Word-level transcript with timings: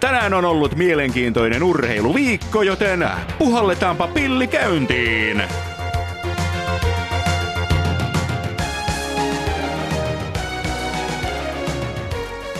Tänään 0.00 0.34
on 0.34 0.44
ollut 0.44 0.76
mielenkiintoinen 0.76 1.62
urheiluviikko, 1.62 2.62
joten 2.62 3.08
puhalletaanpa 3.38 4.08
pilli 4.08 4.46
käyntiin. 4.46 5.42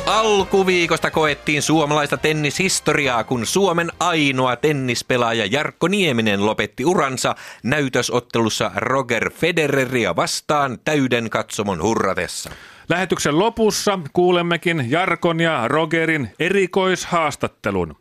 Alkuviikosta 0.07 1.11
koettiin 1.11 1.63
suomalaista 1.63 2.16
tennishistoriaa, 2.16 3.25
kun 3.25 3.47
Suomen 3.47 3.91
ainoa 4.01 4.57
tennispelaaja 4.57 5.47
Jarkko 5.47 5.88
Nieminen 5.88 6.47
lopetti 6.47 6.85
uransa 6.85 7.35
näytösottelussa 7.63 8.71
Roger 8.77 9.30
Federeria 9.30 10.16
vastaan 10.16 10.79
täyden 10.85 11.30
katsomon 11.30 11.83
hurratessa. 11.83 12.51
Lähetyksen 12.91 13.39
lopussa 13.39 13.99
kuulemmekin 14.12 14.91
Jarkon 14.91 15.41
ja 15.41 15.69
Rogerin 15.69 16.30
erikoishaastattelun. 16.39 17.97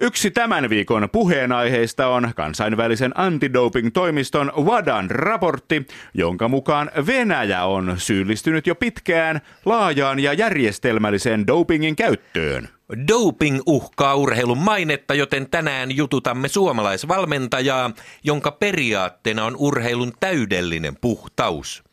Yksi 0.00 0.30
tämän 0.30 0.70
viikon 0.70 1.08
puheenaiheista 1.12 2.08
on 2.08 2.32
kansainvälisen 2.36 3.12
antidoping-toimiston 3.14 4.52
WADAN 4.56 5.10
raportti, 5.10 5.86
jonka 6.14 6.48
mukaan 6.48 6.90
Venäjä 7.06 7.64
on 7.64 7.94
syyllistynyt 7.98 8.66
jo 8.66 8.74
pitkään 8.74 9.40
laajaan 9.64 10.18
ja 10.18 10.32
järjestelmälliseen 10.32 11.46
dopingin 11.46 11.96
käyttöön. 11.96 12.68
Doping 13.08 13.60
uhkaa 13.66 14.14
urheilun 14.14 14.58
mainetta, 14.58 15.14
joten 15.14 15.50
tänään 15.50 15.96
jututamme 15.96 16.48
suomalaisvalmentajaa, 16.48 17.90
jonka 18.24 18.50
periaatteena 18.50 19.44
on 19.44 19.56
urheilun 19.58 20.12
täydellinen 20.20 20.96
puhtaus. 21.00 21.91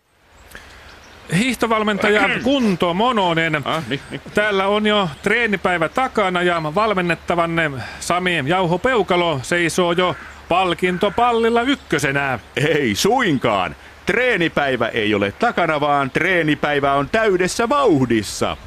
Hiihtovalmentaja 1.37 2.29
Kunto 2.43 2.93
Mononen. 2.93 3.61
Ah, 3.65 3.83
niin, 3.87 4.01
niin. 4.09 4.21
Täällä 4.33 4.67
on 4.67 4.87
jo 4.87 5.09
treenipäivä 5.21 5.89
takana 5.89 6.41
ja 6.41 6.61
valmennettavanne 6.75 7.71
Sami 7.99 8.43
Jauho 8.45 8.77
Peukalo 8.77 9.39
seisoo 9.43 9.91
jo 9.91 10.15
palkintopallilla 10.49 11.61
ykkösenä. 11.61 12.39
Ei 12.55 12.95
suinkaan. 12.95 13.75
Treenipäivä 14.09 14.87
ei 14.87 15.13
ole 15.13 15.31
takana, 15.31 15.79
vaan 15.79 16.11
treenipäivä 16.11 16.93
on 16.93 17.09
täydessä 17.09 17.69
vauhdissa. 17.69 18.57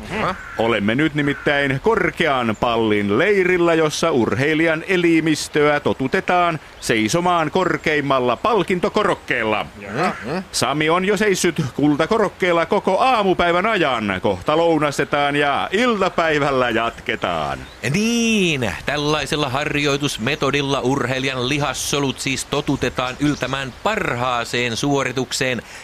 Olemme 0.58 0.94
nyt 0.94 1.14
nimittäin 1.14 1.80
korkean 1.82 2.56
pallin 2.60 3.18
leirillä, 3.18 3.74
jossa 3.74 4.10
urheilijan 4.10 4.84
elimistöä 4.88 5.80
totutetaan 5.80 6.60
seisomaan 6.80 7.50
korkeimmalla 7.50 8.36
palkintokorokkeella. 8.36 9.66
Sami 10.52 10.90
on 10.90 11.04
jo 11.04 11.16
seissyt 11.16 11.62
kultakorokkeella 11.74 12.66
koko 12.66 12.98
aamupäivän 12.98 13.66
ajan. 13.66 14.18
Kohta 14.22 14.56
lounastetaan 14.56 15.36
ja 15.36 15.68
iltapäivällä 15.72 16.70
jatketaan. 16.70 17.58
Niin, 17.94 18.72
tällaisella 18.86 19.48
harjoitusmetodilla 19.48 20.80
urheilijan 20.80 21.48
lihassolut 21.48 22.20
siis 22.20 22.44
totutetaan 22.44 23.16
yltämään 23.20 23.74
parhaaseen 23.82 24.76
suoritukseen 24.76 25.31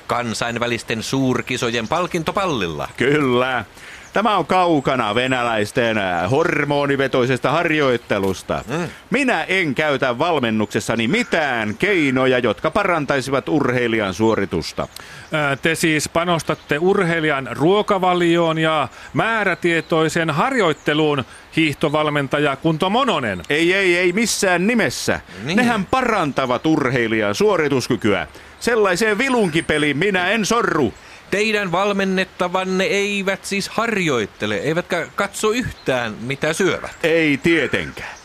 kansainvälisten 0.06 1.02
suurkisojen 1.02 1.88
palkintopallilla. 1.88 2.88
Kyllä. 2.96 3.64
Tämä 4.12 4.36
on 4.36 4.46
kaukana 4.46 5.14
venäläisten 5.14 5.98
äh, 5.98 6.30
hormonivetoisesta 6.30 7.50
harjoittelusta. 7.50 8.64
Mm. 8.68 8.88
Minä 9.10 9.44
en 9.44 9.74
käytä 9.74 10.18
valmennuksessani 10.18 11.08
mitään 11.08 11.74
keinoja, 11.74 12.38
jotka 12.38 12.70
parantaisivat 12.70 13.48
urheilijan 13.48 14.14
suoritusta. 14.14 14.88
Ää, 15.32 15.56
Te 15.56 15.74
siis 15.74 16.08
panostatte 16.08 16.78
urheilijan 16.78 17.48
ruokavalioon 17.52 18.58
ja 18.58 18.88
määrätietoisen 19.12 20.30
harjoitteluun, 20.30 21.24
hiihtovalmentaja 21.56 22.56
Kunto 22.56 22.90
Mononen. 22.90 23.42
Ei, 23.50 23.74
ei, 23.74 23.96
ei 23.96 24.12
missään 24.12 24.66
nimessä. 24.66 25.20
Niin. 25.44 25.56
Nehän 25.56 25.84
parantavat 25.84 26.66
urheilijan 26.66 27.34
suorituskykyä. 27.34 28.26
Sellaiseen 28.60 29.18
vilunkipeliin 29.18 29.96
minä 29.96 30.30
en 30.30 30.46
sorru. 30.46 30.94
Teidän 31.30 31.72
valmennettavanne 31.72 32.84
eivät 32.84 33.44
siis 33.44 33.68
harjoittele, 33.68 34.56
eivätkä 34.56 35.06
katso 35.14 35.50
yhtään 35.50 36.14
mitä 36.20 36.52
syövät. 36.52 36.90
Ei 37.02 37.36
tietenkään. 37.36 38.18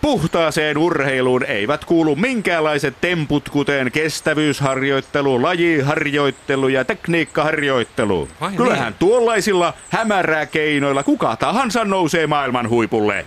Puhtaaseen 0.00 0.78
urheiluun 0.78 1.44
eivät 1.44 1.84
kuulu 1.84 2.16
minkäänlaiset 2.16 3.00
temput, 3.00 3.48
kuten 3.48 3.92
kestävyysharjoittelu, 3.92 5.42
lajiharjoittelu 5.42 6.68
ja 6.68 6.84
tekniikkaharjoittelu. 6.84 8.28
Vai 8.40 8.52
Kyllähän 8.52 8.92
niin? 8.92 8.98
tuollaisilla 8.98 9.74
hämärää 9.90 10.46
keinoilla 10.46 11.02
kuka 11.02 11.36
tahansa 11.36 11.84
nousee 11.84 12.26
maailman 12.26 12.68
huipulle. 12.68 13.26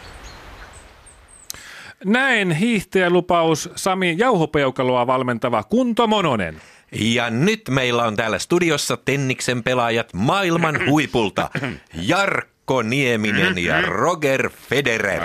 Näin 2.06 2.52
hiihtäjälupaus 2.52 3.70
Sami 3.76 4.16
Jauhopeukaloa 4.18 5.08
valmentava 5.08 5.64
Kunto 5.64 6.08
Mononen. 6.08 6.62
Ja 6.92 7.30
nyt 7.30 7.62
meillä 7.70 8.04
on 8.04 8.16
täällä 8.16 8.40
studiossa 8.40 8.98
Tenniksen 8.98 9.64
pelaajat 9.64 10.14
maailman 10.14 10.80
huipulta. 10.90 11.50
Jarkko 11.94 12.82
Nieminen 12.82 13.58
ja 13.58 13.82
Roger 13.82 14.50
Federer. 14.50 15.24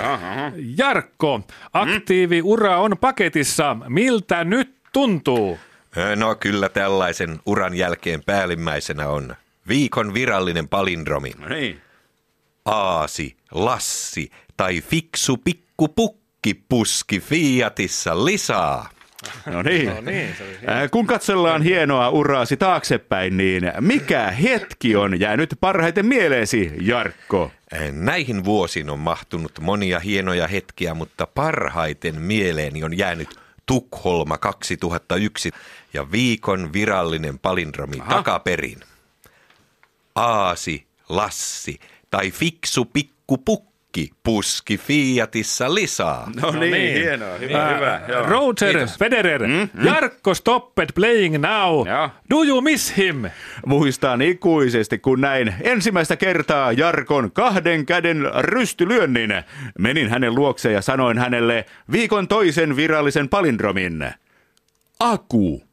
Jarkko, 0.77 1.41
aktiiviura 1.73 2.77
on 2.77 2.97
paketissa. 3.01 3.77
Miltä 3.87 4.43
nyt 4.43 4.75
tuntuu? 4.93 5.59
No 6.15 6.35
kyllä 6.35 6.69
tällaisen 6.69 7.39
uran 7.45 7.73
jälkeen 7.73 8.23
päällimmäisenä 8.23 9.07
on 9.09 9.35
viikon 9.67 10.13
virallinen 10.13 10.67
palindromi. 10.67 11.31
Niin. 11.49 11.81
Aasi, 12.65 13.37
Lassi 13.51 14.31
tai 14.57 14.81
fiksu 14.81 15.37
pikku 15.37 15.87
pukki 15.87 16.53
puski 16.69 17.19
Fiatissa 17.19 18.25
lisaa. 18.25 18.89
No 19.45 19.61
niin. 19.61 19.89
Äh, 19.89 20.91
Kun 20.91 21.07
katsellaan 21.07 21.61
hienoa 21.61 22.09
uraasi 22.09 22.57
taaksepäin, 22.57 23.37
niin 23.37 23.71
mikä 23.79 24.31
hetki 24.31 24.95
on 24.95 25.19
jäänyt 25.19 25.57
parhaiten 25.59 26.05
mieleesi, 26.05 26.71
Jarkko? 26.81 27.51
Näihin 27.91 28.45
vuosiin 28.45 28.89
on 28.89 28.99
mahtunut 28.99 29.51
monia 29.61 29.99
hienoja 29.99 30.47
hetkiä, 30.47 30.93
mutta 30.93 31.27
parhaiten 31.27 32.21
mieleeni 32.21 32.83
on 32.83 32.97
jäänyt 32.97 33.29
Tukholma 33.65 34.37
2001 34.37 35.51
ja 35.93 36.11
viikon 36.11 36.73
virallinen 36.73 37.39
palindromi 37.39 37.97
Aha. 37.99 38.13
takaperin. 38.13 38.79
Aasi, 40.15 40.87
Lassi 41.09 41.79
tai 42.11 42.31
fiksu 42.31 42.85
pikku 42.85 43.37
pukki 43.97 44.13
puski 44.23 44.77
Fiatissa 44.77 45.75
lisaa. 45.75 46.31
No, 46.41 46.51
niin, 46.51 46.93
hienoa, 46.93 47.29
Ää, 47.53 48.07
Roger 48.27 48.87
Federer, 48.99 49.41
Jarkko 49.83 50.33
stopped 50.33 50.89
playing 50.95 51.37
now. 51.37 51.87
Joo. 51.87 52.09
Do 52.29 52.43
you 52.43 52.61
miss 52.61 52.97
him? 52.97 53.25
Muistan 53.65 54.21
ikuisesti, 54.21 54.97
kun 54.99 55.21
näin 55.21 55.53
ensimmäistä 55.61 56.15
kertaa 56.15 56.71
Jarkon 56.71 57.31
kahden 57.31 57.85
käden 57.85 58.17
rystylyönnin. 58.39 59.29
Menin 59.79 60.09
hänen 60.09 60.35
luokseen 60.35 60.73
ja 60.73 60.81
sanoin 60.81 61.17
hänelle 61.17 61.65
viikon 61.91 62.27
toisen 62.27 62.75
virallisen 62.75 63.29
palindromin. 63.29 64.09
Aku. 64.99 65.63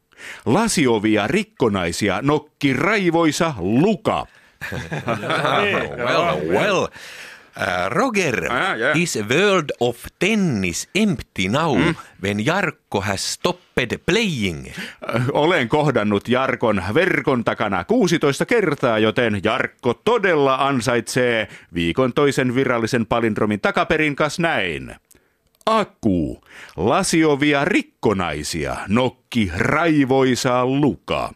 Lasiovia 0.47 1.27
rikkonaisia 1.27 2.19
nokki 2.23 2.73
raivoisa 2.73 3.55
luka. 3.59 4.27
well, 5.99 6.49
well. 6.49 6.83
Uh, 6.83 6.89
Roger, 7.89 8.47
Ah, 8.53 8.75
yeah. 8.77 8.97
is 8.99 9.19
world 9.29 9.71
of 9.81 9.97
tennis 10.19 10.89
empty 10.95 11.49
now 11.49 11.75
when 12.23 12.39
Jarkko 12.47 13.01
has 13.01 13.33
stopped 13.33 13.63
playing? 14.07 14.73
Olen 15.33 15.69
kohdannut 15.69 16.29
Jarkon 16.29 16.83
verkon 16.95 17.45
takana 17.45 17.85
16 17.85 18.47
kertaa, 18.47 18.99
joten 18.99 19.41
Jarkko 19.45 19.95
todella 19.95 20.55
ansaitsee 20.67 21.49
viikon 21.75 22.13
toisen 22.13 22.55
virallisen 22.55 23.07
palindromin 23.07 23.61
takaperin 23.61 24.17
kas 24.17 24.39
näin. 24.39 24.95
Aku, 25.67 26.43
lasiovia 26.77 27.65
rikkonaisia, 27.65 28.77
nokki 28.89 29.51
raivoisa 29.57 30.67
luka. 30.67 31.33